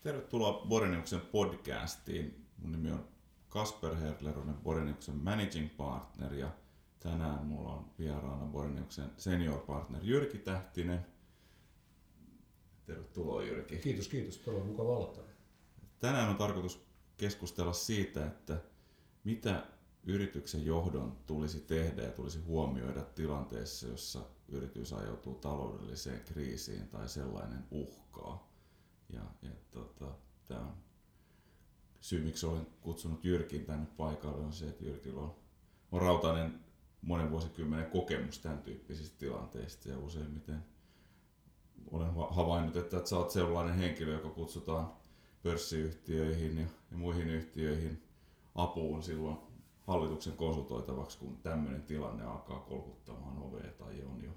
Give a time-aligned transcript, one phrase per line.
[0.00, 2.46] Tervetuloa Boreniuksen podcastiin.
[2.58, 3.08] Mun nimi on
[3.48, 6.50] Kasper Herler, olen Boreniuksen managing partner ja
[7.00, 11.06] tänään mulla on vieraana Boreniuksen senior partner Jyrki Tähtinen.
[12.86, 13.78] Tervetuloa Jyrki.
[13.78, 14.38] Kiitos, kiitos.
[14.38, 15.30] Todella mukava olla täällä.
[15.98, 16.86] Tänään on tarkoitus
[17.16, 18.60] keskustella siitä, että
[19.24, 19.66] mitä
[20.04, 27.64] yrityksen johdon tulisi tehdä ja tulisi huomioida tilanteessa, jossa yritys ajautuu taloudelliseen kriisiin tai sellainen
[27.70, 28.49] uhkaa.
[29.12, 30.06] Ja, ja tota,
[30.48, 30.74] tämä on
[32.00, 35.34] syy, miksi olen kutsunut Jyrkin tänne paikalle, on se, että Jyrkillä on,
[35.92, 36.60] on rautainen
[37.02, 40.64] monen vuosikymmenen kokemus tämän tyyppisistä tilanteista ja useimmiten
[41.90, 44.92] olen havainnut, että, että sä oot sellainen henkilö, joka kutsutaan
[45.42, 48.02] pörssiyhtiöihin ja, ja muihin yhtiöihin
[48.54, 49.38] apuun silloin
[49.86, 54.30] hallituksen konsultoitavaksi, kun tämmöinen tilanne alkaa kolkuttamaan ovea tai on jo,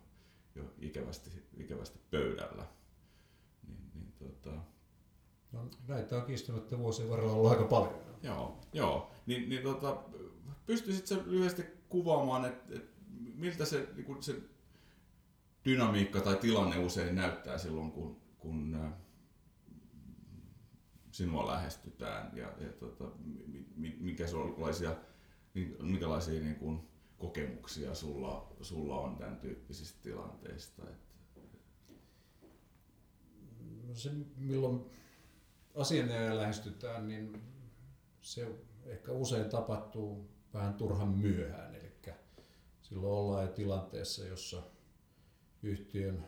[0.55, 2.65] jo ikävästi, ikävästi pöydällä.
[4.23, 4.55] Niin, niin, tota...
[5.51, 8.03] no, näitä on kiistämättä vuosien varrella ollut aika paljon.
[8.23, 9.11] Joo, joo.
[9.25, 10.03] Niin, niin tota,
[10.65, 12.89] pystyisit sä lyhyesti kuvaamaan, että et,
[13.35, 14.35] miltä se, niin se
[15.65, 18.93] dynamiikka tai tilanne usein näyttää silloin, kun, kun äh,
[21.11, 23.03] sinua lähestytään ja, ja tota,
[23.99, 24.95] mikä sellaisia,
[25.79, 26.79] minkälaisia niin kuin,
[27.17, 30.83] kokemuksia sulla, sulla on tämän tyyppisistä tilanteista?
[30.83, 31.12] Että...
[33.93, 34.85] No se, milloin
[35.75, 37.41] asianajaja lähestytään, niin
[38.21, 38.47] se
[38.85, 41.75] ehkä usein tapahtuu vähän turhan myöhään.
[41.75, 41.93] Eli
[42.81, 44.63] silloin ollaan jo tilanteessa, jossa
[45.63, 46.27] yhtiön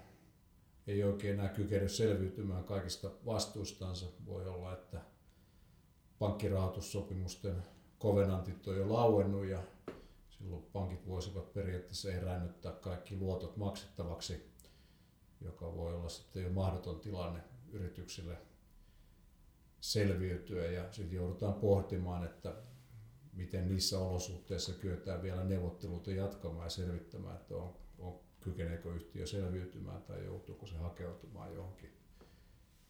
[0.88, 4.06] ei oikein enää kykene selviytymään kaikista vastuistansa.
[4.26, 5.02] Voi olla, että
[6.20, 7.64] pankkirahoitussopimusten
[8.00, 9.64] kovenantit on jo lauennut ja
[10.30, 14.52] silloin pankit voisivat periaatteessa eräännyttää kaikki luotot maksettavaksi,
[15.42, 18.38] joka voi olla sitten jo mahdoton tilanne yrityksille
[19.82, 22.56] selviytyä ja sitten joudutaan pohtimaan, että
[23.34, 30.02] miten niissä olosuhteissa kyetään vielä neuvotteluita jatkamaan ja selvittämään, että on, on, kykeneekö yhtiö selviytymään
[30.02, 31.94] tai joutuuko se hakeutumaan johonkin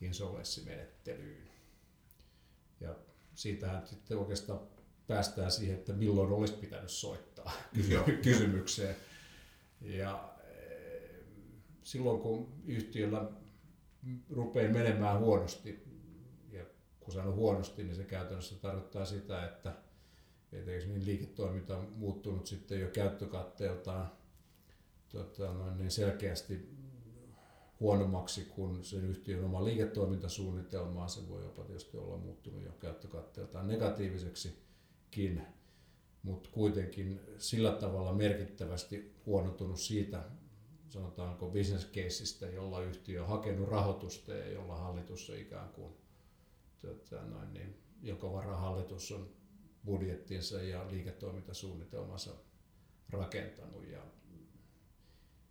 [0.02, 1.50] insolvenssimenettelyyn.
[2.80, 2.96] Ja
[3.36, 4.60] siitähän sitten oikeastaan
[5.08, 7.52] päästään siihen, että milloin olisi pitänyt soittaa
[8.24, 8.96] kysymykseen.
[9.82, 11.20] Ja eh,
[11.84, 13.32] silloin kun yhtiöllä
[14.30, 15.84] rupeaa menemään huonosti,
[16.52, 16.66] ja
[17.00, 19.74] kun sanon huonosti, niin se käytännössä tarkoittaa sitä, että
[20.52, 24.12] että niin liiketoiminta on muuttunut sitten jo käyttökatteeltaan
[25.10, 26.70] tota, niin selkeästi
[27.80, 31.08] huonommaksi kuin sen yhtiön oma liiketoimintasuunnitelma.
[31.08, 35.42] Se voi jopa tietysti olla muuttunut jo käyttökatteeltaan negatiiviseksikin,
[36.24, 40.24] mutta kuitenkin sillä tavalla merkittävästi huonontunut siitä,
[40.96, 45.94] sanotaanko business caseista, jolla yhtiö on hakenut rahoitusta ja jolla hallitus on ikään kuin,
[46.82, 49.30] tota, noin niin, joka varahallitus on
[49.86, 52.32] budjettinsa ja liiketoimintasuunnitelmansa
[53.10, 53.88] rakentanut.
[53.88, 54.02] Ja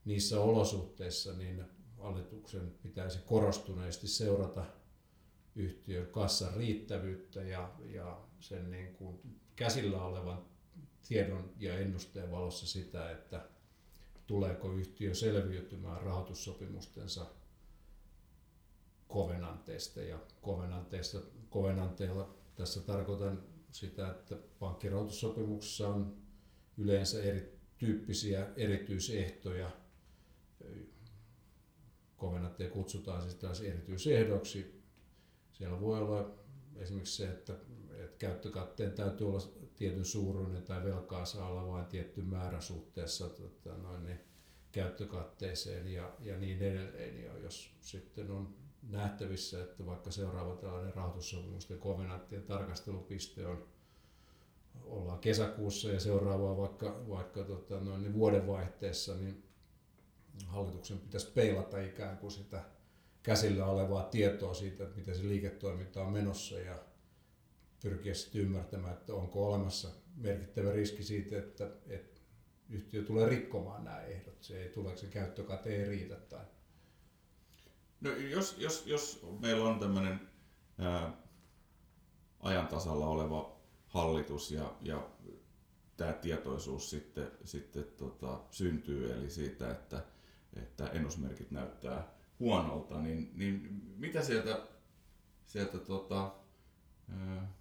[0.04, 1.64] niissä olosuhteissa niin
[1.98, 4.64] hallituksen pitäisi korostuneesti seurata
[5.54, 9.20] yhtiön kassan riittävyyttä ja, ja sen niin kuin
[9.56, 10.44] käsillä olevan
[11.08, 13.53] tiedon ja ennusteen valossa sitä, että
[14.26, 17.26] tuleeko yhtiö selviytymään rahoitussopimustensa
[19.08, 21.18] kovenanteista ja kovenanteista,
[21.50, 23.42] kovenanteilla tässä tarkoitan
[23.72, 26.16] sitä, että pankkirahoitussopimuksessa on
[26.78, 29.70] yleensä erityyppisiä erityisehtoja.
[32.16, 34.82] Kovenatteja kutsutaan siis taas erityisehdoksi.
[35.52, 36.34] Siellä voi olla
[36.76, 37.52] esimerkiksi se, että,
[37.90, 39.40] että käyttökatteen täytyy olla
[39.76, 44.20] tietyn suuruinen tai velkaa saa olla vain tietty määrä suhteessa tota, noin, niin,
[44.72, 47.24] käyttökatteeseen ja, ja niin edelleen.
[47.24, 48.54] Ja jos sitten on
[48.90, 53.68] nähtävissä, että vaikka seuraava tällainen rahoitussopimusten kovenanttien tarkastelupiste on
[54.84, 59.44] ollaan kesäkuussa ja seuraavaa vaikka, vaikka tota, noin, niin vuodenvaihteessa, niin
[60.46, 62.64] hallituksen pitäisi peilata ikään kuin sitä
[63.22, 66.78] käsillä olevaa tietoa siitä, että miten se liiketoiminta on menossa ja
[67.84, 72.20] pyrkiä sitten ymmärtämään, että onko olemassa merkittävä riski siitä, että, että
[72.68, 74.42] yhtiö tulee rikkomaan nämä ehdot.
[74.42, 76.44] Se ei tule, se käyttökate ei riitä tai
[78.00, 80.20] No, jos, jos, jos meillä on tämmöinen
[82.40, 85.10] ajan tasalla oleva hallitus ja, ja
[85.96, 90.04] tämä tietoisuus sitten, sitten tota, syntyy, eli siitä, että,
[90.62, 94.66] että ennusmerkit näyttää huonolta, niin, niin mitä sieltä,
[95.46, 96.34] sieltä tota,
[97.12, 97.52] ää,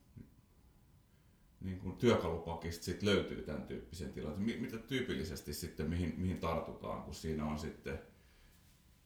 [1.63, 4.61] niin kuin työkalupakista sit löytyy tämän tyyppisen tilanteen?
[4.61, 7.99] Mitä tyypillisesti sitten, mihin, mihin tartutaan, kun siinä on sitten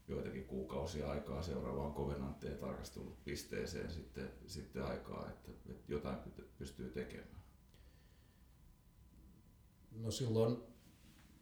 [0.07, 6.17] joitakin kuukausia aikaa seuraavaan kovenantteen tarkastelupisteeseen sitten, sitten aikaa, että, että jotain
[6.57, 7.41] pystyy tekemään?
[9.91, 10.57] No silloin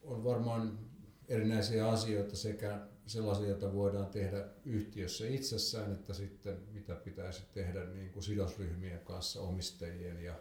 [0.02, 0.80] on varmaan
[1.28, 8.10] erinäisiä asioita sekä sellaisia, joita voidaan tehdä yhtiössä itsessään, että sitten mitä pitäisi tehdä niin
[8.10, 10.40] kuin sidosryhmien kanssa, omistajien ja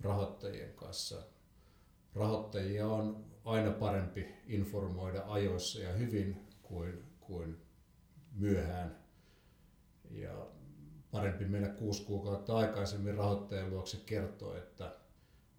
[0.00, 1.22] rahoittajien kanssa.
[2.14, 7.56] Rahoittajia on aina parempi informoida ajoissa ja hyvin kuin, kuin
[8.32, 8.98] myöhään.
[10.10, 10.46] Ja
[11.10, 14.96] parempi mennä kuusi kuukautta aikaisemmin rahoittajan luokse kertoa, että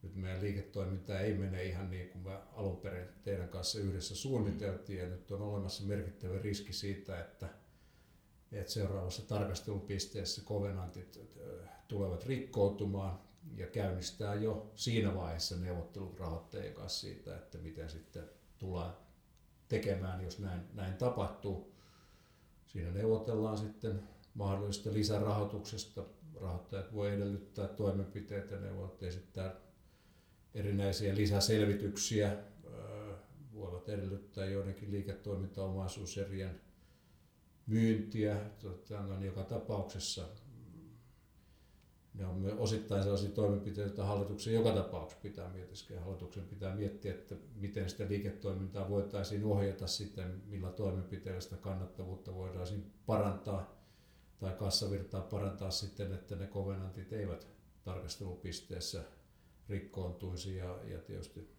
[0.03, 4.99] nyt meidän liiketoiminta ei mene ihan niin kuin me alun perin teidän kanssa yhdessä suunniteltiin
[4.99, 7.49] ja nyt on olemassa merkittävä riski siitä, että,
[8.51, 11.19] että seuraavassa tarkastelupisteessä kovenantit
[11.87, 18.97] tulevat rikkoutumaan ja käynnistää jo siinä vaiheessa neuvottelut rahoittajien kanssa siitä, että miten sitten tullaan
[19.67, 21.73] tekemään, jos näin, näin tapahtuu.
[22.65, 24.03] Siinä neuvotellaan sitten
[24.33, 26.03] mahdollisesta lisärahoituksesta.
[26.41, 29.55] Rahoittajat voi edellyttää toimenpiteitä, ne voivat esittää
[30.53, 32.37] erinäisiä lisäselvityksiä,
[33.53, 36.61] voivat edellyttää joidenkin liiketoimintaomaisuuserien
[37.67, 38.39] myyntiä.
[38.59, 40.27] Tota, joka tapauksessa
[42.17, 46.01] ne on osittain sellaisia toimenpiteitä, joita hallituksen joka tapauksessa pitää miettiä.
[46.01, 52.67] Hallituksen pitää miettiä, että miten sitä liiketoimintaa voitaisiin ohjata sitten, millä toimenpiteillä sitä kannattavuutta voidaan
[53.05, 53.77] parantaa
[54.39, 57.47] tai kassavirtaa parantaa sitten, että ne kovenantit eivät
[57.83, 59.03] tarkastelupisteessä
[59.69, 61.49] rikkoontuisi ja, ja tietysti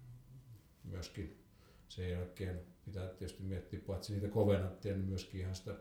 [0.84, 1.44] myöskin
[1.88, 5.74] sen jälkeen pitää tietysti miettiä paitsi niitä kovenantteja, niin myöskin ihan sitä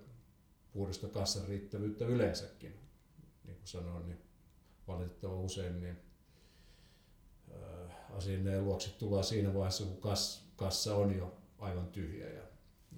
[0.71, 2.79] puhdasta kassan riittävyyttä yleensäkin.
[3.43, 4.26] Niin kuin sanoin, niin
[4.87, 5.97] valitettavan usein niin
[8.17, 12.43] asianeen luokse tullaan siinä vaiheessa, kun kas, kassa on jo aivan tyhjä ja,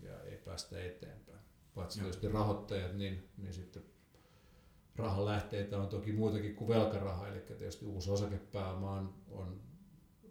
[0.01, 1.39] ja ei päästä eteenpäin.
[1.75, 3.83] Paitsi tietysti rahoittajat, niin, niin sitten
[4.95, 9.61] rahalähteitä on toki muutakin kuin velkaraha, eli tietysti uusi osakepääoma on, on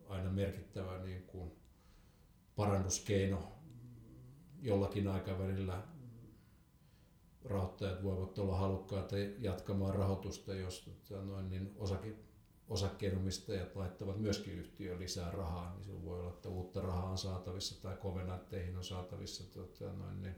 [0.09, 1.53] aina merkittävä niin kuin
[2.57, 3.53] parannuskeino
[4.63, 5.83] jollakin aikavälillä.
[7.49, 12.15] Rahoittajat voivat olla halukkaita jatkamaan rahoitusta, jos tota noin, niin osake,
[12.69, 17.83] osakkeenomistajat laittavat myöskin yhtiöön lisää rahaa, niin silloin voi olla, että uutta rahaa on saatavissa
[17.83, 20.35] tai kovenantteihin on saatavissa tota noin, niin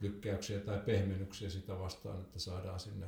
[0.00, 3.06] lykkäyksiä tai pehmennyksiä sitä vastaan, että saadaan sinne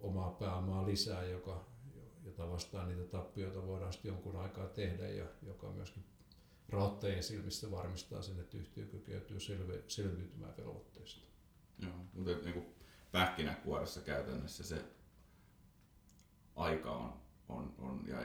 [0.00, 1.66] omaa pääomaa lisää, joka,
[2.24, 6.04] jota vastaan niitä tappioita voidaan sitten jonkun aikaa tehdä ja joka myöskin
[6.68, 11.31] rahoittajien silmissä varmistaa sen, että yhtiö kykenee selvi, selviytymään velvoitteista.
[11.82, 12.66] Joo, mutta niin kuin
[13.12, 14.84] pähkinäkuoressa käytännössä se
[16.56, 18.20] aika on, on, on ja,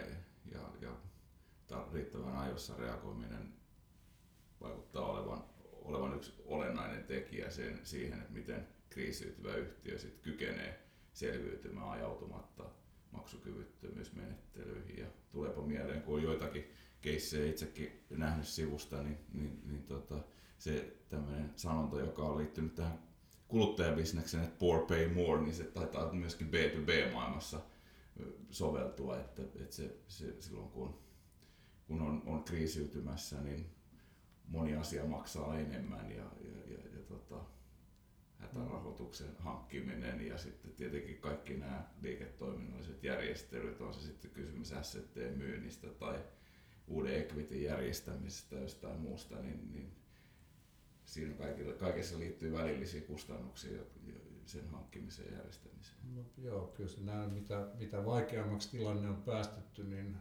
[0.51, 0.91] ja, ja
[1.93, 3.53] riittävän ajoissa reagoiminen
[4.61, 11.89] vaikuttaa olevan, olevan yksi olennainen tekijä sen, siihen, että miten kriisiytyvä yhtiö sit kykenee selviytymään
[11.89, 12.63] ajautumatta
[13.11, 14.97] maksukyvyttömyysmenettelyihin.
[14.97, 16.71] Ja tuleepa mieleen, kun on joitakin
[17.01, 20.19] keissejä itsekin nähnyt sivusta, niin, niin, niin tota,
[20.57, 22.99] se tämmöinen sanonta, joka on liittynyt tähän
[23.47, 27.59] kuluttajabisnekseen, että poor pay more, niin se taitaa myöskin B2B-maailmassa
[28.49, 30.99] soveltua, että, että se, se, silloin kun,
[31.87, 33.65] kun on, on kriisiytymässä, niin
[34.47, 37.35] moni asia maksaa enemmän ja, ja, ja, ja tota,
[38.39, 46.19] hätärahoituksen hankkiminen ja sitten tietenkin kaikki nämä liiketoiminnalliset järjestelyt, on se sitten kysymys SCT-myynnistä tai
[46.87, 49.91] uuden equity järjestämisestä tai jostain muusta, niin, niin
[51.07, 53.81] siinä kaikilla, kaikessa liittyy välillisiä kustannuksia
[54.45, 55.97] sen hankkimiseen ja järjestämiseen.
[56.15, 60.17] No, joo, kyllä se näin, mitä, mitä vaikeammaksi tilanne on päästetty, niin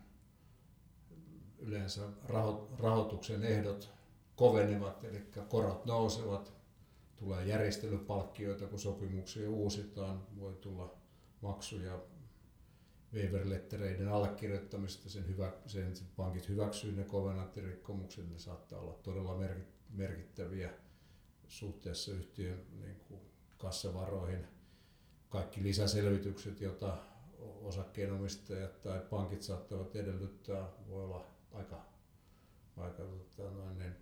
[1.58, 3.92] yleensä raho, rahoituksen ehdot
[4.36, 6.52] kovenevat, eli korot nousevat,
[7.16, 10.96] tulee järjestelypalkkioita, kun sopimuksia uusitaan, voi tulla
[11.40, 12.00] maksuja
[13.14, 13.46] waiver
[14.10, 19.38] allekirjoittamista, sen, hyvä, sen pankit hyväksyy ne kovenanttirikkomukset, ne saattaa olla todella
[19.90, 20.70] merkittäviä
[21.48, 23.20] suhteessa yhtiön niin kuin
[23.58, 24.46] kassavaroihin.
[25.28, 26.98] Kaikki lisäselvitykset, joita
[27.38, 31.84] osakkeenomistajat tai pankit saattavat edellyttää, voi olla aika,
[32.76, 33.92] aika tota, noin, niin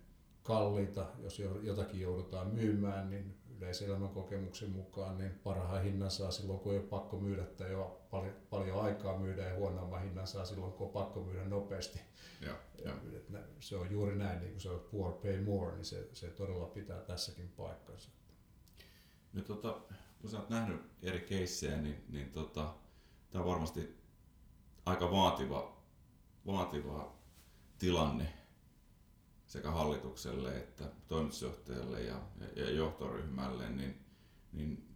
[0.43, 6.71] kalliita, jos jotakin joudutaan myymään, niin yleiselämän kokemuksen mukaan niin parhaan hinnan saa silloin, kun
[6.71, 10.73] ei ole pakko myydä tai jo paljon, paljon aikaa myydä ja huonomman hinnan saa silloin,
[10.73, 11.99] kun on pakko myydä nopeasti.
[12.41, 12.93] Ja, ja.
[13.59, 16.65] Se on juuri näin, niin kuin se on poor pay more, niin se, se todella
[16.65, 18.09] pitää tässäkin paikkansa.
[19.33, 19.81] No, tota,
[20.19, 22.73] kun sä oot nähnyt eri keissejä, niin, niin tota,
[23.31, 23.97] tämä on varmasti
[24.85, 25.81] aika vaativa,
[26.45, 27.15] vaativa
[27.79, 28.33] tilanne
[29.47, 32.21] sekä hallitukselle että toimitusjohtajalle ja,
[32.55, 34.05] ja, johtoryhmälle, niin,
[34.51, 34.87] niin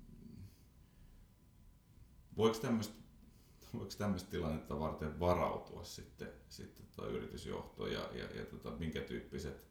[2.37, 2.99] voiko tämmöistä
[3.73, 9.65] voiko tämmöistä tilannetta varten varautua sitten, sitten tuo yritysjohto ja, ja, ja tota, minkä, tyyppiset,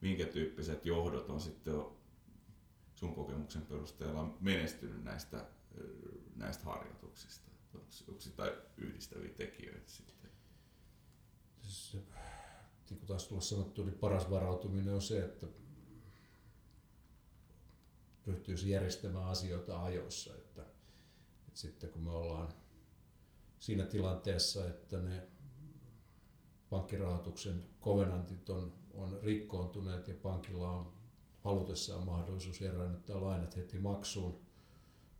[0.00, 1.74] minkä tyyppiset johdot on sitten
[2.94, 5.46] sun kokemuksen perusteella menestynyt näistä,
[6.36, 7.50] näistä harjoituksista?
[7.74, 10.30] Onko, onko sitä yhdistäviä tekijöitä sitten?
[12.94, 15.46] Niin kuin taas tulla sanottu, niin paras varautuminen on se, että
[18.26, 20.34] ryhtyisi järjestämään asioita ajoissa.
[20.34, 20.62] Että,
[21.48, 22.48] että sitten kun me ollaan
[23.58, 25.26] siinä tilanteessa, että ne
[26.70, 30.92] pankkirahoituksen kovenantit on, on rikkoontuneet ja pankilla on
[31.40, 34.40] halutessaan mahdollisuus eräännyttää lainat heti maksuun.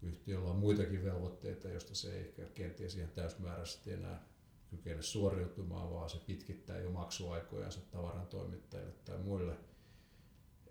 [0.03, 4.34] Yhtiöllä on muitakin velvoitteita, joista se ei ehkä kenties ihan täysmääräisesti enää
[4.77, 9.57] kykene suoriutumaan, vaan se pitkittää jo maksuaikojansa tavaran toimittajille tai muille,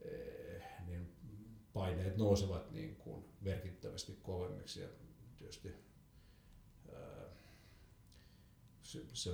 [0.02, 1.14] eh, niin
[1.74, 4.88] paineet nousevat niin kuin merkittävästi kovemmiksi ja
[5.38, 5.84] tietysti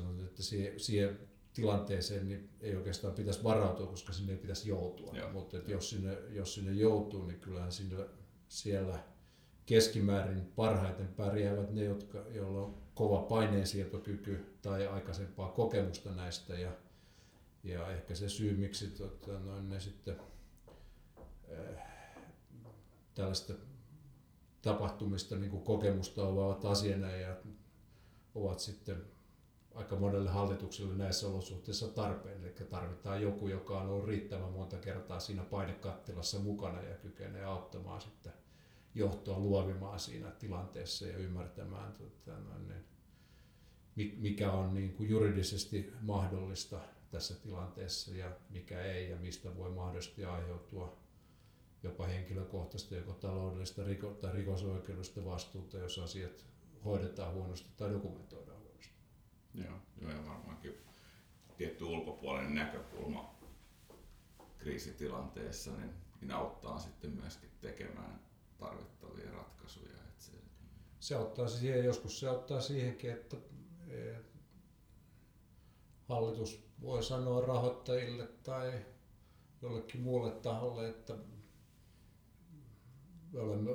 [0.08, 1.20] on, että siihen, siihen
[1.54, 5.18] tilanteeseen niin ei oikeastaan pitäisi varautua, koska sinne ei pitäisi joutua.
[5.18, 5.32] Joo.
[5.32, 8.06] Mutta että jos, sinne, jos sinne joutuu, niin kyllähän sinne,
[8.48, 9.04] siellä
[9.66, 16.54] keskimäärin parhaiten pärjäävät ne, jotka, joilla on kova paineensietokyky tai aikaisempaa kokemusta näistä.
[16.54, 16.72] Ja,
[17.64, 20.20] ja ehkä se syy, miksi tota, noin ne sitten
[21.52, 21.84] äh,
[23.16, 23.54] tällaista
[24.62, 27.36] tapahtumista niin kuin kokemusta ovat asiana ja
[28.36, 29.06] ovat sitten
[29.76, 32.44] aika monelle hallitukselle näissä olosuhteissa tarpeen.
[32.44, 38.02] Eli tarvitaan joku, joka on ollut riittävän monta kertaa siinä painekattilassa mukana ja kykenee auttamaan
[38.02, 38.34] sitten
[38.96, 42.32] johtoa luovimaan siinä tilanteessa ja ymmärtämään, tota,
[43.96, 46.80] niin, mikä on niin kuin juridisesti mahdollista
[47.12, 50.98] tässä tilanteessa ja mikä ei ja mistä voi mahdollisesti aiheutua
[51.84, 56.46] jopa henkilökohtaista, joko taloudellista riko- tai rikosoikeudellista vastuuta, jos asiat
[56.86, 58.60] hoidetaan huonosti tai dokumentoidaan
[59.54, 60.74] Joo, joo ja varmaankin
[61.58, 63.36] tietty ulkopuolinen näkökulma
[64.58, 68.20] kriisitilanteessa niin, niin auttaa sitten myöskin tekemään
[68.60, 69.94] tarvittavia ratkaisuja.
[69.94, 70.32] Että se,
[71.00, 73.38] se auttaa siihen, joskus se auttaa siihenkin, että,
[76.10, 78.74] hallitus voi sanoa rahoittajille tai
[79.62, 81.16] jollekin muulle taholle, että
[83.32, 83.72] me olemme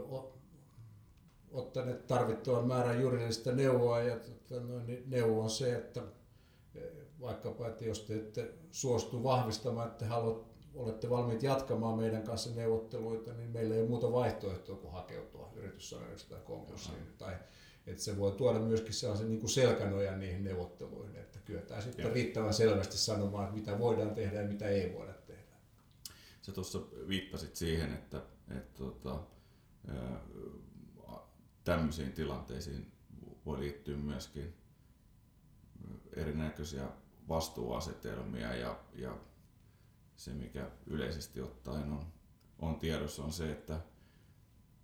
[1.50, 6.02] ottaneet tarvittavan määrän juridista neuvoa ja tota, niin neuvo on se, että
[6.74, 6.80] e,
[7.20, 13.32] vaikkapa, että jos te ette suostu vahvistamaan, että haluat, olette valmiit jatkamaan meidän kanssa neuvotteluita,
[13.32, 17.14] niin meillä ei ole muuta vaihtoehtoa kuin hakeutua yrityssaneeriksi tai konkurssiin.
[17.18, 17.34] Tai,
[17.86, 22.14] että se voi tuoda myöskin sellaisen niin kuin selkänojan niihin neuvotteluihin, että kyetään sitten Joo.
[22.14, 25.56] riittävän selvästi sanomaan, että mitä voidaan tehdä ja mitä ei voida tehdä.
[26.42, 26.78] Sä tuossa
[27.08, 29.20] viittasit siihen, että, että, että tota,
[31.64, 32.92] tämmöisiin tilanteisiin
[33.46, 34.54] voi liittyä myöskin
[36.16, 36.88] erinäköisiä
[37.28, 39.18] vastuuasetelmia ja, ja
[40.16, 42.06] se, mikä yleisesti ottaen on,
[42.59, 43.80] on tiedossa, on se, että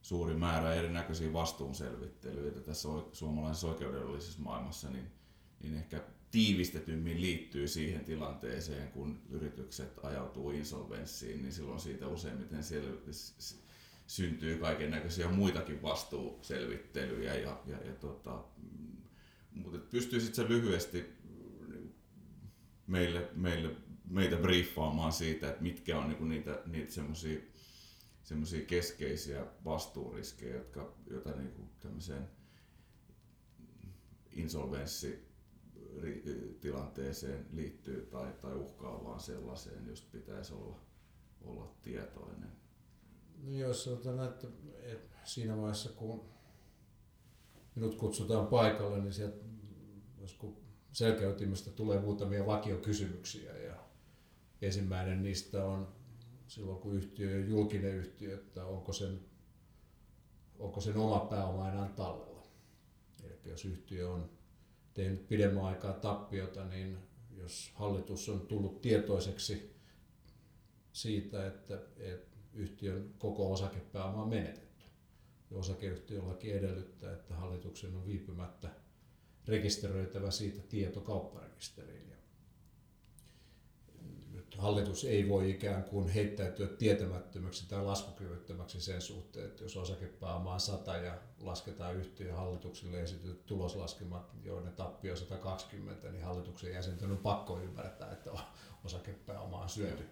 [0.02, 5.06] suuri määrä erinäköisiä vastuunselvittelyitä tässä suomalaisessa oikeudellisessa maailmassa, niin,
[5.62, 12.90] niin ehkä tiivistetymmin liittyy siihen tilanteeseen, kun yritykset ajautuu insolvenssiin, niin silloin siitä useimmiten siellä
[14.06, 17.34] syntyy kaiken näköisiä muitakin vastuuselvittelyjä.
[17.34, 18.44] Ja, ja, ja tota,
[19.54, 21.04] mutta pystyisit lyhyesti
[22.86, 23.76] meille, meille,
[24.10, 27.40] meitä briefaamaan siitä, että mitkä on niinku niitä, niitä semmoisia
[28.22, 32.28] semmoisia keskeisiä vastuuriskejä, jotka, joita niinku tämmöiseen
[34.30, 35.30] insolvenssi
[36.60, 40.80] tilanteeseen liittyy tai, tai uhkaavaan sellaiseen, josta pitäisi olla,
[41.42, 42.50] olla tietoinen.
[43.42, 44.46] No jos sanotaan, että,
[44.82, 46.24] että siinä vaiheessa kun
[47.74, 49.44] minut kutsutaan paikalle, niin sieltä
[50.92, 53.89] selkeytimestä tulee muutamia vakiokysymyksiä ja
[54.62, 56.00] ensimmäinen niistä on
[56.50, 59.20] silloin kun yhtiö on julkinen yhtiö, että onko sen,
[60.58, 62.46] onko sen oma pääoma enää tallella.
[63.24, 64.30] Eli jos yhtiö on
[64.94, 66.98] tehnyt pidemmän aikaa tappiota, niin
[67.30, 69.76] jos hallitus on tullut tietoiseksi
[70.92, 74.84] siitä, että, että yhtiön koko osakepääoma on menetetty.
[75.50, 78.70] Ja osakeyhtiölaki edellyttää, että hallituksen on viipymättä
[79.48, 82.10] rekisteröitävä siitä tieto kaupparekisteriin.
[84.58, 90.60] Hallitus ei voi ikään kuin heittäytyä tietämättömäksi tai laskukyvyttömäksi sen suhteen, että jos osakepääoma on
[90.60, 97.18] 100 ja lasketaan yhtiön hallitukselle esitetyt tuloslaskemat, joiden tappio on 120, niin hallituksen jäsenten on
[97.18, 98.30] pakko ymmärtää, että
[98.84, 100.08] osakepääoma on syöty.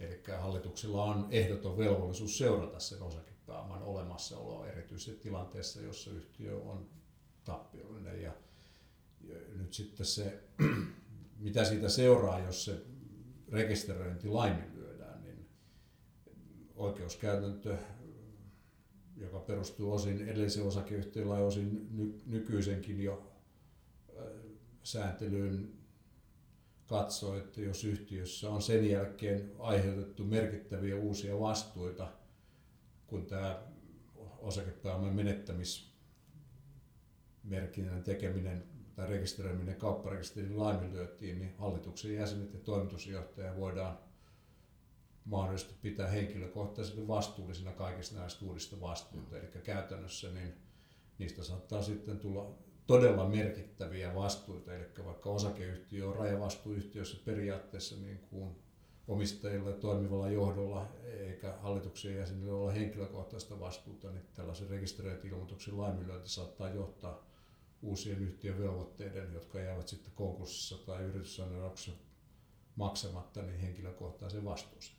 [0.00, 6.88] Eli hallituksilla on ehdoton velvollisuus seurata sen osakepääoman olemassaoloa erityisesti tilanteessa, jossa yhtiö on
[7.44, 8.22] tappiollinen.
[8.22, 8.32] Ja
[9.56, 10.40] nyt sitten se,
[11.44, 12.93] mitä siitä seuraa, jos se
[13.54, 15.48] rekisteröinti laiminlyödään, niin
[16.74, 17.76] oikeuskäytäntö,
[19.16, 23.32] joka perustuu osin edellisen osakeyhtiöllä ja osin ny- nykyisenkin jo
[24.82, 25.72] sääntelyyn
[26.86, 32.12] katsoo, että jos yhtiössä on sen jälkeen aiheutettu merkittäviä uusia vastuita,
[33.06, 33.62] kun tämä
[34.38, 43.98] osakepääoman menettämismerkinnän tekeminen tai rekisteröiminen kaupparekisterin laiminlyötiin, niin hallituksen jäsenet ja toimitusjohtaja voidaan
[45.24, 49.38] mahdollisesti pitää henkilökohtaisesti vastuullisina kaikista näistä uudista vastuuta.
[49.38, 50.54] Eli käytännössä niin
[51.18, 52.54] niistä saattaa sitten tulla
[52.86, 58.56] todella merkittäviä vastuita, eli vaikka osakeyhtiö on rajavastuuyhtiössä periaatteessa niin kuin
[59.08, 66.68] omistajilla ja toimivalla johdolla eikä hallituksen jäsenillä olla henkilökohtaista vastuuta, niin tällaisen rekisteröinti-ilmoituksen laiminlyönti saattaa
[66.68, 67.33] johtaa
[67.84, 72.00] uusien yhtiön velvoitteiden, jotka jäävät sitten konkurssissa tai yrityssaneerauksessa
[72.76, 74.96] maksamatta, niin henkilökohtaisen vastuuseen.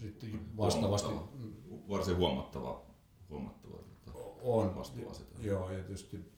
[0.00, 1.08] Sitten vastaavasti...
[1.88, 2.86] Varsin huomattava,
[3.28, 3.84] huomattava
[4.44, 4.84] on,
[5.40, 6.32] joo, ja tietysti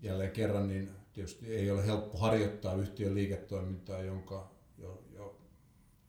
[0.00, 5.40] jälleen kerran, niin tietysti ei ole helppo harjoittaa yhtiön liiketoimintaa, jonka, jo, jo,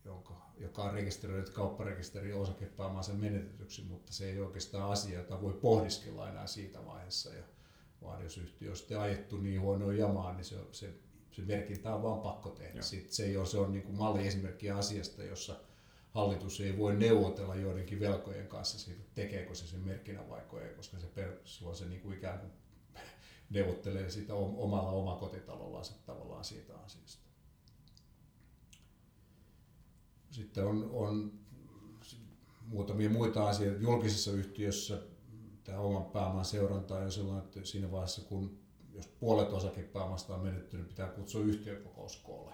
[0.05, 6.29] jonka, joka on rekisteröinyt kaupparekisteri osakepääomansa menetetyksi, mutta se ei oikeastaan asia, jota voi pohdiskella
[6.29, 7.33] enää siitä vaiheessa.
[7.33, 7.43] Ja,
[8.01, 10.93] vaan jos yhtiö on sitten ajettu niin huonoa jamaa, niin se, se,
[11.31, 12.81] se merkintä on vaan pakko tehdä.
[12.81, 15.55] Sitten se, ei ole, se on niin kuin malliesimerkki asiasta, jossa
[16.11, 20.99] hallitus ei voi neuvotella joidenkin velkojen kanssa siitä, tekeekö se sen merkinnän vai ei, koska
[20.99, 22.51] se per, silloin se niin kuin ikään kuin
[23.49, 27.24] neuvottelee sitä omalla omakotitalollaan tavallaan siitä asiasta.
[30.35, 31.33] Sitten on, on
[32.67, 33.81] muutamia muita asioita.
[33.81, 35.01] Julkisissa yhtiöissä
[35.63, 38.59] tämä oman pääoman seuranta on sellainen, että siinä vaiheessa kun
[38.93, 42.51] jos puolet osakepääomasta on menetty, niin pitää kutsua yhtiökokous koolle.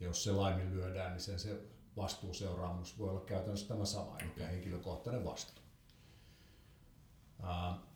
[0.00, 1.60] Ja jos se laiminlyödään, niin sen se
[1.96, 4.28] vastuuseuraamus voi olla käytännössä tämä sama, okay.
[4.36, 5.64] eli henkilökohtainen vastuu.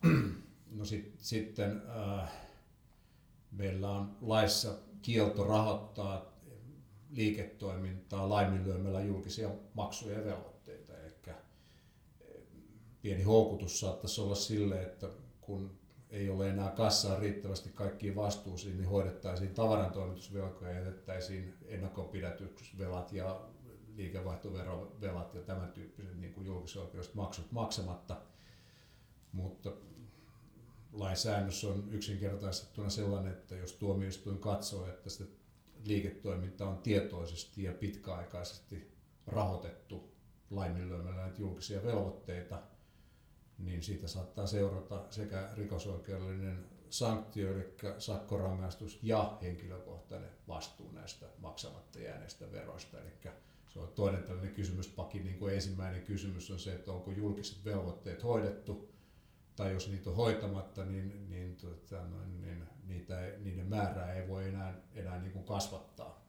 [0.72, 1.82] No sit, sitten
[3.50, 6.31] meillä on laissa kielto rahoittaa
[7.12, 10.92] liiketoimintaa laiminlyömällä julkisia maksuja ja velvoitteita.
[10.98, 11.12] Eli
[13.03, 15.09] pieni houkutus saattaisi olla sille, että
[15.40, 15.79] kun
[16.11, 23.40] ei ole enää kassaa riittävästi kaikkiin vastuusiin, niin hoidettaisiin tavarantoimitusvelkoja ja jätettäisiin ennakonpidätysvelat ja
[23.96, 28.16] liikevaihtovelat ja tämän tyyppiset niin kuin julkisoikeudelliset maksut maksamatta.
[29.33, 29.72] Mutta
[30.92, 35.41] lainsäännös on yksinkertaistettuna sellainen, että jos tuomioistuin katsoo, että sitä
[35.84, 38.92] liiketoiminta on tietoisesti ja pitkäaikaisesti
[39.26, 40.12] rahoitettu
[40.50, 42.62] laiminlyömällä näitä julkisia velvoitteita,
[43.58, 52.52] niin siitä saattaa seurata sekä rikosoikeudellinen sanktio, eli sakkorangaistus ja henkilökohtainen vastuu näistä maksamatta jääneistä
[52.52, 53.00] veroista.
[53.00, 53.10] Eli
[53.68, 58.22] se on toinen tällainen kysymyspaki, niin kuin ensimmäinen kysymys on se, että onko julkiset velvoitteet
[58.22, 58.88] hoidettu,
[59.56, 64.74] tai jos niitä on hoitamatta, niin, niin, tota, niin niitä, niiden määrää ei voi enää,
[64.94, 66.22] enää niin kuin kasvattaa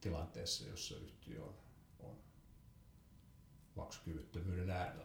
[0.00, 1.54] tilanteessa, jossa yhtiö on,
[1.98, 2.16] on
[3.74, 5.04] maksukyvyttömyyden äärellä.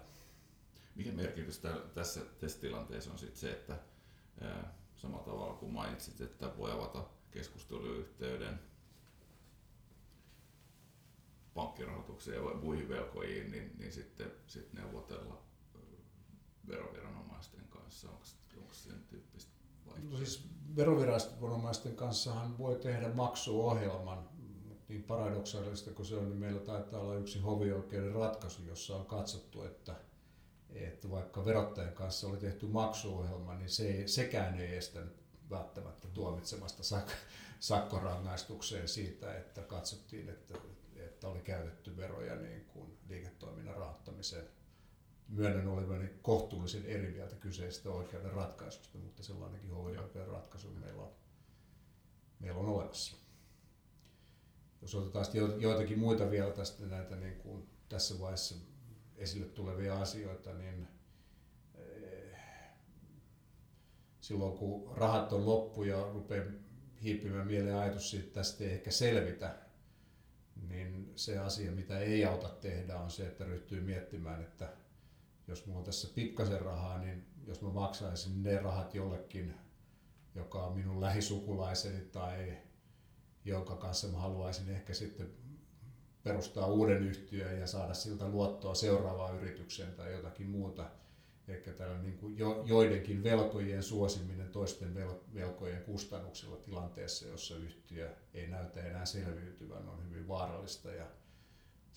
[0.95, 1.62] Mikä merkitys
[1.93, 3.80] tässä, tässä tilanteessa on sitten se, että
[4.95, 8.60] samalla tavalla kuin mainitsit, että voi avata keskusteluyhteyden
[11.54, 15.49] pankkirahoitukseen ja muihin velkojiin, niin, niin sitten sit neuvotella
[16.69, 18.10] veroviranomaisten kanssa.
[18.10, 18.23] Onko,
[18.58, 19.51] onko sen tyyppistä
[20.03, 24.29] No siis veroviranomaisten kanssahan voi tehdä maksuohjelman,
[24.88, 29.63] niin paradoksaalista kuin se on, niin meillä taitaa olla yksi hovioikeuden ratkaisu, jossa on katsottu,
[29.63, 29.95] että,
[30.69, 35.13] että vaikka verottajan kanssa oli tehty maksuohjelma, niin se ei, sekään ei estänyt
[35.49, 37.13] välttämättä tuomitsemasta sak-
[37.60, 40.53] sakkorangaistukseen siitä, että katsottiin, että
[40.95, 44.45] että oli käytetty veroja niin kuin liiketoiminnan rahoittamiseen.
[45.30, 51.12] Myönnän olevani kohtuullisen eri mieltä kyseisestä oikeuden ratkaisusta, mutta sellainenkin oikeuden ratkaisu meillä on,
[52.39, 53.18] meillä on olemassa.
[54.82, 55.26] Jos otetaan
[55.60, 58.56] joitakin muita vielä tästä näitä niin kuin tässä vaiheessa
[59.15, 60.88] esille tulevia asioita, niin
[61.76, 62.39] eh,
[64.22, 66.46] silloin kun rahat on loppu ja rupeaa
[67.04, 69.56] hiipimään mieleen ajatus siitä, että tästä ei ehkä selvitä,
[70.68, 74.74] niin se asia, mitä ei auta tehdä, on se, että ryhtyy miettimään, että
[75.50, 79.54] jos mulla on tässä pikkasen rahaa, niin jos mä maksaisin ne rahat jollekin,
[80.36, 82.58] joka on minun lähisukulaiseni tai,
[83.46, 85.32] jonka kanssa mä haluaisin ehkä sitten
[86.24, 90.90] perustaa uuden yhtiön ja saada siltä luottoa seuraavaan yritykseen tai jotakin muuta.
[91.48, 98.16] Ehkä tällainen niin kuin jo, joidenkin velkojen suosiminen toisten vel, velkojen kustannuksella tilanteessa, jossa yhtiö
[98.34, 100.92] ei näytä enää selviytyvän, on hyvin vaarallista.
[100.92, 101.06] Ja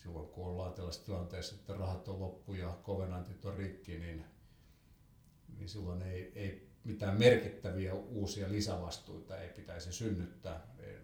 [0.03, 4.25] silloin kun ollaan tällaisessa tilanteessa, että rahat on loppu ja kovenantit on rikki, niin,
[5.59, 10.95] niin silloin ei, ei mitään merkittäviä uusia lisävastuita ei pitäisi synnyttää, e,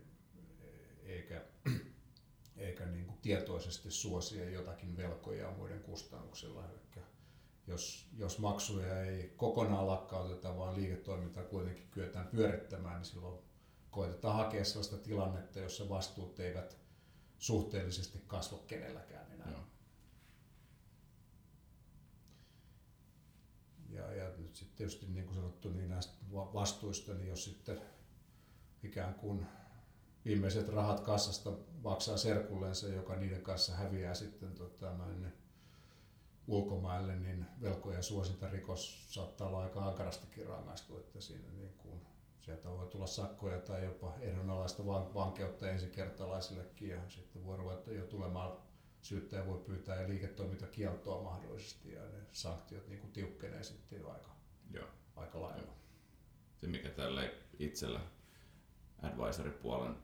[1.02, 1.44] eikä,
[2.56, 6.64] eikä niin kuin tietoisesti suosia jotakin velkoja muiden kustannuksella.
[6.64, 6.78] Eli
[7.68, 13.38] jos, jos maksuja ei kokonaan lakkauteta, vaan liiketoimintaa kuitenkin kyetään pyörittämään, niin silloin
[13.90, 16.76] koitetaan hakea sellaista tilannetta, jossa vastuut eivät
[17.38, 19.50] suhteellisesti kasva kenelläkään enää.
[19.50, 19.60] Joo.
[23.88, 27.80] Ja, ja nyt sitten tietysti niin kuin sanottu, niin näistä vastuista, niin jos sitten
[28.82, 29.46] ikään kuin
[30.24, 35.32] viimeiset rahat kassasta maksaa serkullensa, joka niiden kanssa häviää sitten tota, noin,
[36.46, 42.00] ulkomaille, niin velkojen suosinta rikos saattaa olla aika ankarastikin rangaistu, että siinä niin kuin,
[42.40, 48.58] sieltä voi tulla sakkoja tai jopa ehdonalaista vankeutta ensikertalaisillekin ja sitten voi ruveta jo tulemaan
[49.00, 54.30] syyttäjä voi pyytää ja liiketoimintakieltoa mahdollisesti ja ne sanktiot niin kuin tiukkenee sitten jo aika,
[54.70, 54.88] Joo.
[55.16, 55.62] aika lailla.
[55.62, 55.74] Joo.
[56.56, 58.00] Se mikä tälle itsellä
[59.02, 59.96] advisory-puolen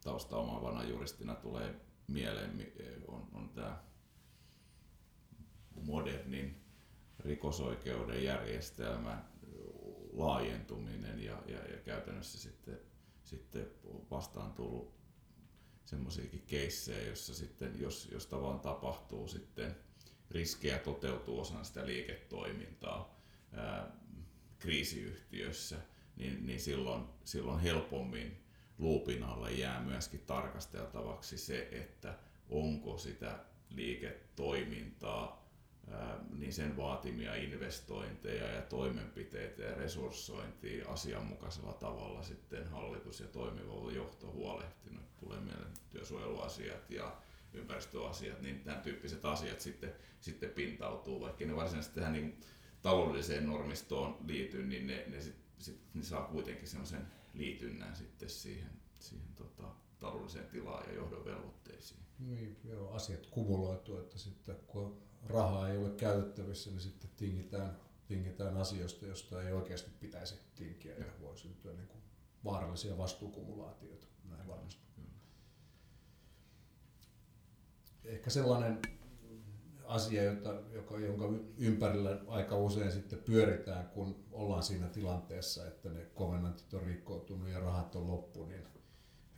[0.00, 1.74] tausta omaavana juristina tulee
[2.06, 2.72] mieleen,
[3.08, 3.82] on, on tämä
[5.82, 6.64] modernin
[7.18, 9.24] rikosoikeuden järjestelmä
[10.16, 12.80] laajentuminen ja, ja, ja käytännössä sitten,
[13.24, 13.66] sitten
[14.10, 14.94] vastaan tullut
[15.84, 19.76] semmoisiakin keissejä, jossa sitten, jos, jos tavallaan tapahtuu sitten
[20.30, 23.20] riskejä toteutuu osana sitä liiketoimintaa
[23.52, 23.96] ää,
[24.58, 25.76] kriisiyhtiössä,
[26.16, 28.44] niin, niin silloin, silloin helpommin
[28.78, 32.18] luupin alle jää myöskin tarkasteltavaksi se, että
[32.50, 33.38] onko sitä
[33.70, 35.45] liiketoimintaa
[36.38, 44.32] niin sen vaatimia investointeja ja toimenpiteitä ja resurssointia asianmukaisella tavalla sitten hallitus ja toimiva johto
[44.32, 45.16] huolehtinut.
[45.16, 47.16] Tulee mieleen työsuojeluasiat ja
[47.54, 52.40] ympäristöasiat, niin tämän tyyppiset asiat sitten, sitten pintautuu, vaikka ne varsinaisesti tähän niin
[52.82, 58.70] taloudelliseen normistoon liity, niin ne, ne, sit, sit, ne saa kuitenkin semmoisen liitynnän sitten siihen,
[59.00, 59.62] siihen tota,
[59.98, 62.00] taloudelliseen tilaan ja johdon velvoitteisiin.
[62.18, 67.76] Niin, joo, asiat kumuloituu, että sitten kun rahaa ei ole käytettävissä, niin sitten tingitään,
[68.08, 72.02] tingitään asioista, joista ei oikeasti pitäisi tinkiä ja voi syntyä niin kuin
[72.44, 74.06] vaarallisia vastuukumulaatioita.
[74.28, 74.86] Näin varmasti.
[78.04, 78.78] Ehkä sellainen
[79.84, 86.04] asia, jota, joka, jonka ympärillä aika usein sitten pyöritään, kun ollaan siinä tilanteessa, että ne
[86.14, 88.62] komennantit on rikkoutunut ja rahat on loppu, niin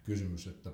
[0.05, 0.72] kysymys, että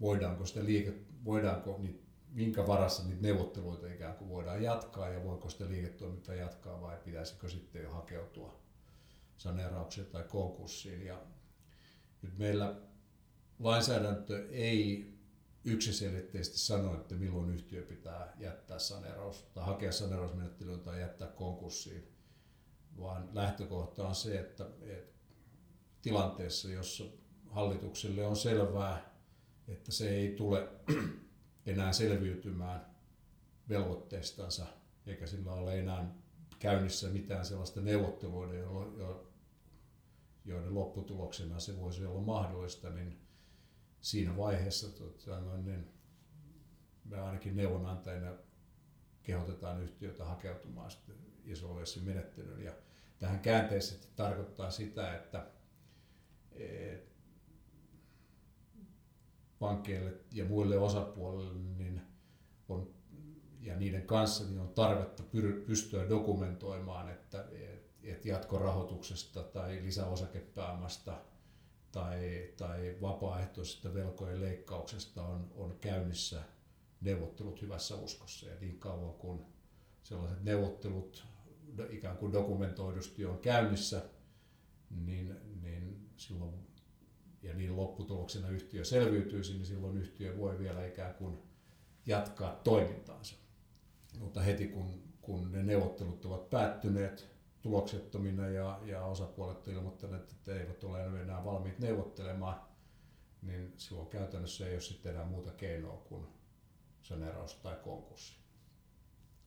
[0.00, 5.50] voidaanko sitä liike, voidaanko niitä minkä varassa niitä neuvotteluita ikään kuin voidaan jatkaa ja voiko
[5.50, 8.60] sitä liiketoimintaa jatkaa vai pitäisikö sitten jo hakeutua
[9.36, 11.06] saneeraukseen tai konkurssiin.
[11.06, 11.22] Ja
[12.22, 12.80] nyt meillä
[13.58, 15.14] lainsäädäntö ei
[15.64, 22.08] yksiselitteisesti sano, että milloin yhtiö pitää jättää saneeraus tai hakea saneerausmenettelyyn tai jättää konkurssiin,
[22.98, 24.66] vaan lähtökohta on se, että,
[26.02, 27.04] tilanteessa, jossa
[27.50, 29.14] hallitukselle on selvää,
[29.68, 30.68] että se ei tule
[31.66, 32.86] enää selviytymään
[33.68, 34.66] velvoitteistansa,
[35.06, 36.14] eikä sillä ole enää
[36.58, 38.64] käynnissä mitään sellaista neuvotteluiden,
[40.44, 43.20] joiden lopputuloksena se voisi olla mahdollista, niin
[44.00, 45.88] siinä vaiheessa tota, niin
[47.04, 48.32] me ainakin neuvonantajina
[49.22, 51.16] kehotetaan yhtiötä hakeutumaan sitten
[52.04, 52.64] menettelyyn.
[52.64, 52.72] Ja
[53.18, 55.46] tähän käänteisesti tarkoittaa sitä, että
[59.60, 62.00] pankkeille ja muille osapuolille niin
[62.68, 62.90] on,
[63.60, 65.22] ja niiden kanssa niin on tarvetta
[65.66, 67.44] pystyä dokumentoimaan, että,
[68.02, 71.20] että jatkorahoituksesta tai lisäosakepääomasta
[71.92, 76.42] tai, tai vapaaehtoisesta velkojen leikkauksesta on, on käynnissä
[77.00, 78.46] neuvottelut hyvässä uskossa.
[78.46, 79.46] Ja niin kauan kun
[80.02, 81.26] sellaiset neuvottelut
[81.90, 84.02] ikään kuin dokumentoidusti on käynnissä,
[84.90, 86.69] niin, niin silloin
[87.42, 91.38] ja niin lopputuloksena yhtiö selviytyisi, niin silloin yhtiö voi vielä ikään kuin
[92.06, 93.36] jatkaa toimintaansa.
[94.18, 97.28] Mutta heti kun, kun ne neuvottelut ovat päättyneet
[97.62, 102.60] tuloksettomina ja, ja osapuolet ilmoittaneet, että eivät ole enää valmiit neuvottelemaan,
[103.42, 106.26] niin silloin käytännössä ei ole sitten enää muuta keinoa kuin
[107.02, 108.36] saneeraus tai konkurssi.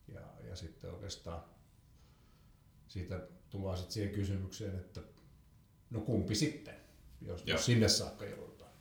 [0.08, 1.44] Ja, ja sitten oikeastaan
[2.88, 5.02] siitä tullaan sitten siihen kysymykseen, että
[5.90, 6.83] no kumpi sitten?
[7.28, 8.72] Jos, jos sinne saakka joudutaan.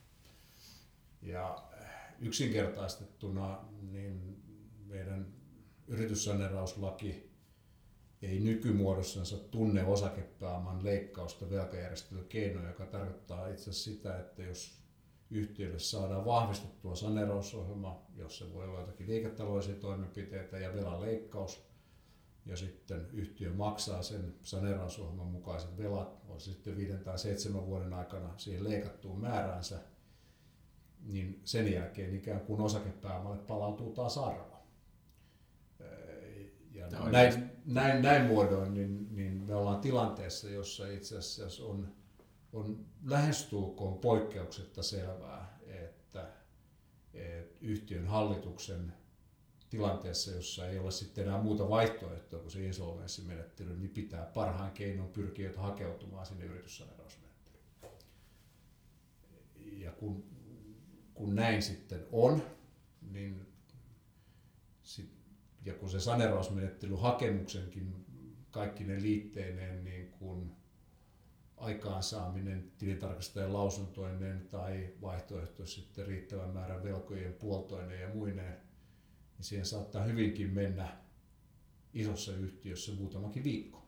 [1.21, 1.63] Ja
[2.19, 4.43] yksinkertaistettuna niin
[4.85, 5.33] meidän
[5.87, 7.33] yrityssaneerauslaki
[8.21, 14.83] ei nykymuodossansa tunne osakepääoman leikkausta velkajärjestelykeinoja, joka tarkoittaa itse asiassa sitä, että jos
[15.29, 21.72] yhtiölle saadaan vahvistettua saneerausohjelma, jossa voi olla jotakin liiketaloudellisia toimenpiteitä ja velan leikkaus,
[22.45, 28.37] ja sitten yhtiö maksaa sen saneerausohjelman mukaiset velat, on sitten viiden tai seitsemän vuoden aikana
[28.37, 29.79] siihen leikattuun määräänsä,
[31.01, 34.53] niin sen jälkeen ikään kuin osakepääomalle palautuu taas arvo.
[36.71, 41.93] Ja näin, näin, näin muodoin niin, niin me ollaan tilanteessa, jossa itse asiassa on,
[42.53, 46.27] on lähestulkoon poikkeuksetta selvää, että,
[47.13, 48.93] että yhtiön hallituksen
[49.73, 55.07] tilanteessa, jossa ei ole sitten enää muuta vaihtoehtoa kuin se insolvenssimenettely, niin pitää parhaan keinon
[55.07, 57.63] pyrkiä hakeutumaan sinne yrityssaneerausmenettelyyn.
[59.55, 60.23] Ja kun,
[61.13, 62.43] kun näin sitten on,
[63.11, 63.47] niin
[64.83, 65.11] sit,
[65.65, 68.05] ja kun se saneerausmenettely hakemuksenkin
[68.51, 70.51] kaikki ne liitteineen niin kuin
[71.57, 78.62] aikaansaaminen tilintarkastajan lausuntoineen tai vaihtoehtoisesti sitten riittävän määrän velkojen puoltoineen ja muineen,
[79.37, 80.97] niin siihen saattaa hyvinkin mennä
[81.93, 83.87] isossa yhtiössä muutamakin viikko.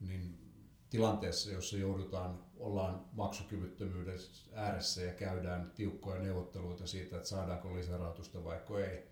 [0.00, 0.46] Niin
[0.90, 4.18] tilanteessa, jossa joudutaan, ollaan maksukyvyttömyyden
[4.54, 9.08] ääressä ja käydään tiukkoja neuvotteluita siitä, että saadaanko lisärahoitusta vai ei,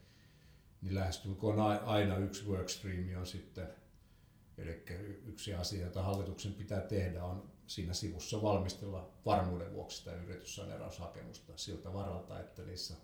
[0.82, 3.68] niin lähestulkoon aina yksi workstream on sitten,
[4.58, 4.84] eli
[5.26, 11.92] yksi asia, jota hallituksen pitää tehdä, on siinä sivussa valmistella varmuuden vuoksi sitä yrityssaneeraushakemusta siltä
[11.92, 12.94] varalta, että niissä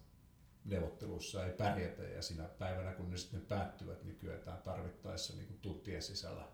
[0.65, 6.03] neuvotteluissa ei pärjätä ja sinä päivänä kun ne sitten päättyvät, niin kyetään tarvittaessa niin tuntien
[6.03, 6.49] sisällä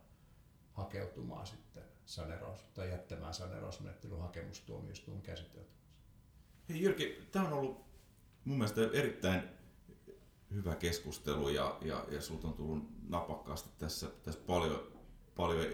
[0.73, 5.77] hakeutumaan sitten saneraus, tai jättämään saneerausmenettelyn hakemus tuomioistuin käsiteltäväksi.
[6.69, 7.87] Hei Jyrki, tämä on ollut
[8.45, 9.42] mun mielestä erittäin
[10.55, 14.92] hyvä keskustelu ja, ja, ja sulta on tullut napakkaasti tässä, tässä paljon,
[15.37, 15.66] paljon,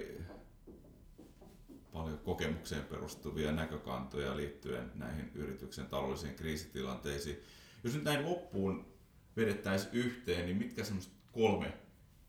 [1.92, 7.42] paljon kokemukseen perustuvia näkökantoja liittyen näihin yrityksen taloudellisiin kriisitilanteisiin.
[7.84, 8.92] Jos nyt näin loppuun
[9.36, 11.78] vedettäisiin yhteen, niin mitkä semmoiset kolme,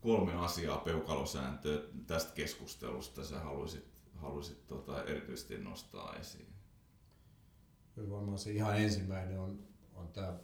[0.00, 6.54] kolme asiaa peukalosääntöä tästä keskustelusta sä haluaisit, haluaisit tota, erityisesti nostaa esiin?
[7.94, 10.38] Kyllä varmaan se ihan ensimmäinen on, on tämä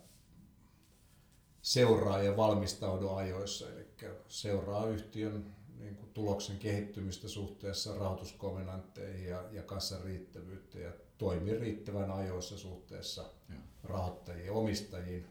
[1.63, 3.87] seuraa ja valmistaudu ajoissa, eli
[4.29, 12.11] seuraa yhtiön niin kuin tuloksen kehittymistä suhteessa rahoituskovenantteihin ja, ja kassan riittävyyttä ja toimii riittävän
[12.11, 13.55] ajoissa suhteessa ja.
[13.85, 15.27] rahoittajiin omistajiin.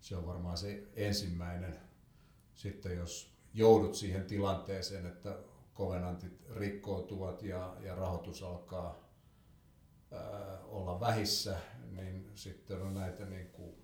[0.00, 1.80] Se on varmaan se ensimmäinen.
[2.54, 5.38] Sitten jos joudut siihen tilanteeseen, että
[5.74, 9.08] kovenantit rikkoutuvat ja, ja rahoitus alkaa
[10.12, 11.56] ää, olla vähissä,
[11.90, 13.74] niin sitten on näitä niin kuin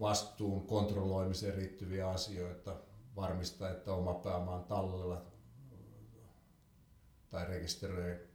[0.00, 2.76] vastuun kontrolloimiseen liittyviä asioita,
[3.16, 5.24] varmistaa, että oma pääoma on tallella
[7.30, 8.33] tai rekisteröi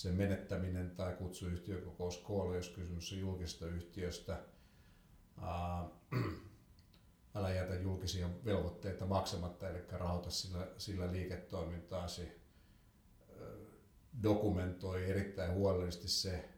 [0.00, 4.42] sen menettäminen tai kutsu yhtiökokous koolle, jos kysymys on julkisesta yhtiöstä.
[7.34, 12.40] älä jätä julkisia velvoitteita maksamatta, eli rahoita sillä, sillä liiketoimintaasi.
[14.22, 16.48] Dokumentoi erittäin huolellisesti se,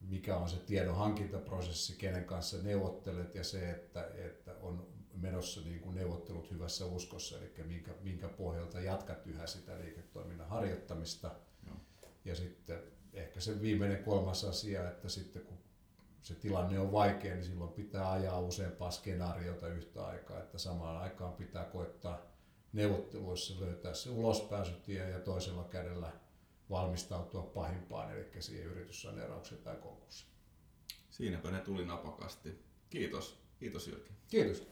[0.00, 5.80] mikä on se tiedon hankintaprosessi, kenen kanssa neuvottelet ja se, että, että on menossa niin
[5.80, 11.30] kuin neuvottelut hyvässä uskossa, eli minkä, minkä pohjalta jatkat yhä sitä liiketoiminnan harjoittamista.
[12.24, 12.82] Ja sitten
[13.12, 15.58] ehkä se viimeinen kolmas asia, että sitten kun
[16.22, 21.32] se tilanne on vaikea, niin silloin pitää ajaa useampaa skenaariota yhtä aikaa, että samaan aikaan
[21.32, 22.22] pitää koettaa
[22.72, 26.12] neuvotteluissa löytää se ulospääsytie ja toisella kädellä
[26.70, 30.32] valmistautua pahimpaan, eli siihen yrityssaneeraukseen tai konkurssiin.
[31.10, 32.64] Siinäpä ne tuli napakasti.
[32.90, 33.42] Kiitos.
[33.58, 34.12] Kiitos Jyrki.
[34.28, 34.71] Kiitos.